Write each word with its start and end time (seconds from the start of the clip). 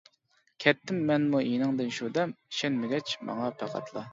كەتتىم 0.63 1.03
مەنمۇ 1.09 1.43
يېنىڭدىن 1.49 1.93
شۇ 1.99 2.09
دەم، 2.17 2.35
ئىشەنمىگەچ 2.55 3.17
ماڭا 3.29 3.53
پەقەتلا. 3.61 4.09